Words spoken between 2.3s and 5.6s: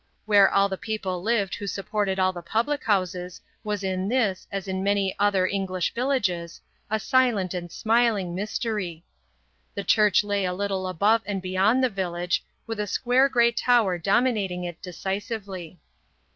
the public houses was in this, as in many other